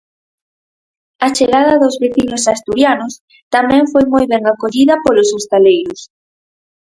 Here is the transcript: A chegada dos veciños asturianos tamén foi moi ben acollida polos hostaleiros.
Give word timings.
A 1.25 1.27
chegada 1.37 1.79
dos 1.83 1.95
veciños 2.03 2.47
asturianos 2.53 3.13
tamén 3.55 3.83
foi 3.91 4.05
moi 4.13 4.25
ben 4.33 4.43
acollida 4.51 4.95
polos 5.05 5.29
hostaleiros. 5.35 6.01